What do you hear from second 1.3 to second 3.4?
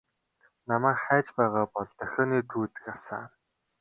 байгаа бол дохионы түүдэг асаана.